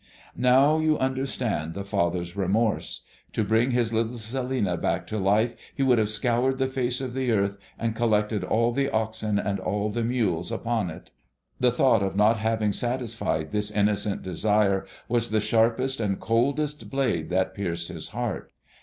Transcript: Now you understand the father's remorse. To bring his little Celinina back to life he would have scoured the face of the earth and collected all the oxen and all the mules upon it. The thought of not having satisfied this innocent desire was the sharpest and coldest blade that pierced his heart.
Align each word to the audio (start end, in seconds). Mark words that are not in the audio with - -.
Now 0.35 0.79
you 0.79 0.97
understand 0.97 1.75
the 1.75 1.83
father's 1.85 2.35
remorse. 2.35 3.03
To 3.33 3.43
bring 3.43 3.69
his 3.69 3.93
little 3.93 4.13
Celinina 4.17 4.75
back 4.77 5.05
to 5.05 5.19
life 5.19 5.53
he 5.75 5.83
would 5.83 5.99
have 5.99 6.09
scoured 6.09 6.57
the 6.57 6.65
face 6.65 7.01
of 7.01 7.13
the 7.13 7.31
earth 7.31 7.59
and 7.77 7.95
collected 7.95 8.43
all 8.43 8.71
the 8.71 8.89
oxen 8.89 9.37
and 9.37 9.59
all 9.59 9.91
the 9.91 10.03
mules 10.03 10.51
upon 10.51 10.89
it. 10.89 11.11
The 11.59 11.71
thought 11.71 12.01
of 12.01 12.15
not 12.15 12.37
having 12.39 12.71
satisfied 12.73 13.51
this 13.51 13.69
innocent 13.69 14.23
desire 14.23 14.87
was 15.07 15.29
the 15.29 15.39
sharpest 15.39 15.99
and 15.99 16.19
coldest 16.19 16.89
blade 16.89 17.29
that 17.29 17.53
pierced 17.53 17.89
his 17.89 18.07
heart. 18.07 18.51